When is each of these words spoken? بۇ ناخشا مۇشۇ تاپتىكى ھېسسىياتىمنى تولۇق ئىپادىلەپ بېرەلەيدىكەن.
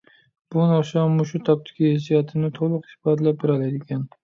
بۇ 0.53 0.63
ناخشا 0.71 1.03
مۇشۇ 1.17 1.41
تاپتىكى 1.51 1.91
ھېسسىياتىمنى 1.93 2.51
تولۇق 2.57 2.91
ئىپادىلەپ 2.91 3.41
بېرەلەيدىكەن. 3.47 4.07